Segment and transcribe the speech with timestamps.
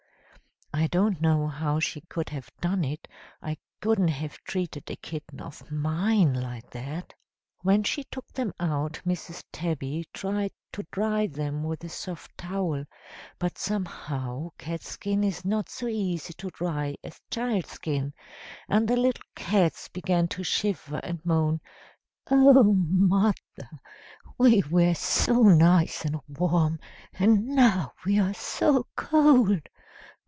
[0.73, 3.05] I don't know how she could have done it,
[3.41, 7.13] I couldn't have treated a kitten of mine like that.
[7.59, 9.43] "When she took them out, Mrs.
[9.51, 12.85] Tabby tried to dry them with the soft towel,
[13.37, 18.13] but somehow catskin is not so easy to dry as child skin,
[18.69, 21.59] and the little cats began to shiver, and moan:
[22.31, 23.69] 'Oh, mother,
[24.37, 26.79] we were so nice and warm,
[27.13, 29.67] and now we are so cold!